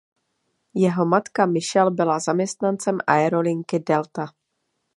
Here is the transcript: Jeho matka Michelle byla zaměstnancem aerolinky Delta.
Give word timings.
Jeho 0.73 1.05
matka 1.05 1.45
Michelle 1.45 1.91
byla 1.91 2.19
zaměstnancem 2.19 2.97
aerolinky 3.07 3.79
Delta. 3.79 4.25